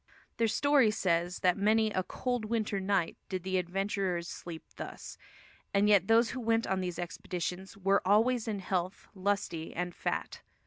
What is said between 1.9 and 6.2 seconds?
"a cold winter night" did the adventurers sleep thus; and yet